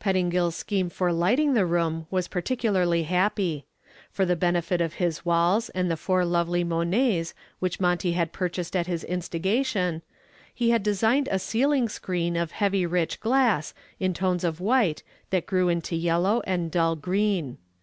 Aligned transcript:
Pettingill's 0.00 0.56
scheme 0.56 0.88
for 0.88 1.12
lighting 1.12 1.52
the 1.52 1.66
room 1.66 2.06
was 2.10 2.26
particularly 2.26 3.02
happy. 3.02 3.66
For 4.10 4.24
the 4.24 4.34
benefit 4.34 4.80
of 4.80 4.94
his 4.94 5.26
walls 5.26 5.68
and 5.68 5.90
the 5.90 5.96
four 5.98 6.24
lovely 6.24 6.64
Monets 6.64 7.34
which 7.58 7.78
Monty 7.78 8.12
had 8.12 8.32
purchased 8.32 8.74
at 8.74 8.86
his 8.86 9.04
instigation, 9.04 10.00
he 10.54 10.70
had 10.70 10.82
designed 10.82 11.28
a 11.30 11.38
ceiling 11.38 11.86
screen 11.90 12.34
of 12.34 12.52
heavy 12.52 12.86
rich 12.86 13.20
glass 13.20 13.74
in 14.00 14.14
tones 14.14 14.42
of 14.42 14.58
white 14.58 15.02
that 15.28 15.44
grew 15.44 15.68
into 15.68 15.96
yellow 15.96 16.40
and 16.46 16.70
dull 16.70 16.96
green. 16.96 17.58